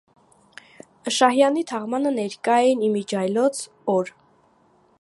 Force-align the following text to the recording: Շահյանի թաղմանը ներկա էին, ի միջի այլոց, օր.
Շահյանի 1.17 1.63
թաղմանը 1.71 2.13
ներկա 2.15 2.55
էին, 2.63 2.81
ի 2.87 2.89
միջի 2.95 3.19
այլոց, 3.25 3.61
օր. 3.97 4.11